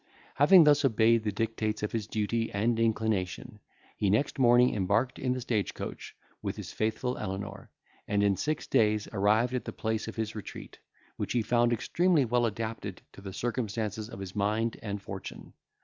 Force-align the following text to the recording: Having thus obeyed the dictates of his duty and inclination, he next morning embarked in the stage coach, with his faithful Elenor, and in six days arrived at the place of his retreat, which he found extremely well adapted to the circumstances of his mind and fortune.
Having 0.33 0.63
thus 0.63 0.83
obeyed 0.83 1.21
the 1.23 1.31
dictates 1.31 1.83
of 1.83 1.91
his 1.91 2.07
duty 2.07 2.51
and 2.51 2.79
inclination, 2.79 3.59
he 3.95 4.09
next 4.09 4.39
morning 4.39 4.73
embarked 4.73 5.19
in 5.19 5.31
the 5.33 5.41
stage 5.41 5.75
coach, 5.75 6.15
with 6.41 6.55
his 6.55 6.73
faithful 6.73 7.17
Elenor, 7.17 7.67
and 8.07 8.23
in 8.23 8.35
six 8.35 8.65
days 8.65 9.07
arrived 9.13 9.53
at 9.53 9.65
the 9.65 9.71
place 9.71 10.07
of 10.07 10.15
his 10.15 10.33
retreat, 10.33 10.79
which 11.17 11.33
he 11.33 11.43
found 11.43 11.71
extremely 11.71 12.25
well 12.25 12.47
adapted 12.47 13.03
to 13.13 13.21
the 13.21 13.31
circumstances 13.31 14.09
of 14.09 14.19
his 14.19 14.35
mind 14.35 14.75
and 14.81 15.03
fortune. 15.03 15.53